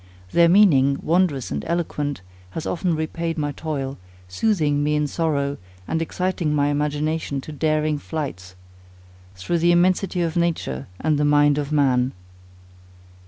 Their 0.31 0.49
meaning, 0.49 0.97
wondrous 1.03 1.51
and 1.51 1.63
eloquent, 1.67 2.21
has 2.57 2.65
often 2.65 2.95
repaid 2.95 3.37
my 3.37 3.51
toil, 3.51 3.99
soothing 4.27 4.83
me 4.83 4.95
in 4.95 5.05
sorrow, 5.05 5.57
and 5.87 6.01
exciting 6.01 6.55
my 6.55 6.69
imagination 6.69 7.39
to 7.41 7.51
daring 7.51 7.99
flights, 7.99 8.55
through 9.35 9.59
the 9.59 9.71
immensity 9.71 10.21
of 10.23 10.35
nature 10.35 10.87
and 10.99 11.19
the 11.19 11.23
mind 11.25 11.59
of 11.59 11.71
man. 11.71 12.13